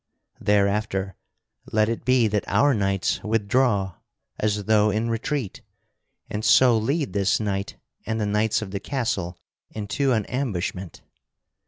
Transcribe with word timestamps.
Thereafter 0.39 1.15
let 1.71 1.87
it 1.87 2.03
be 2.05 2.27
that 2.27 2.43
our 2.47 2.73
knights 2.73 3.23
withdraw 3.23 3.97
as 4.39 4.63
though 4.65 4.89
in 4.89 5.11
retreat, 5.11 5.61
and 6.27 6.43
so 6.43 6.75
lead 6.75 7.13
this 7.13 7.39
knight 7.39 7.77
and 8.07 8.19
the 8.19 8.25
knights 8.25 8.63
of 8.63 8.71
the 8.71 8.79
castle 8.79 9.37
into 9.69 10.11
an 10.13 10.25
ambushment. 10.25 11.03